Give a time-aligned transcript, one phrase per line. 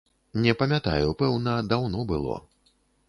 [0.45, 2.41] Не памятаю, пэўна, даўно было.